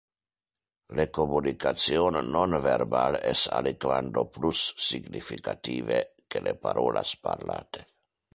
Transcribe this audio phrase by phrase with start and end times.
[0.99, 2.07] Le communication
[2.37, 7.87] non verbal es aliquando plus significative que le parolas parlate.